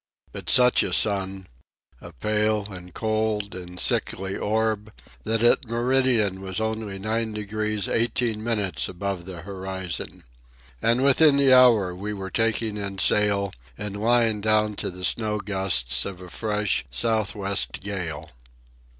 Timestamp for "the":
9.25-9.43, 11.37-11.53, 14.89-15.05